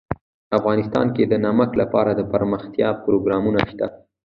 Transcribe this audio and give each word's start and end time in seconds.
افغانستان 0.57 1.05
کې 1.15 1.23
د 1.25 1.33
نمک 1.45 1.69
لپاره 1.81 2.11
دپرمختیا 2.21 2.89
پروګرامونه 3.03 3.59
شته. 3.69 3.87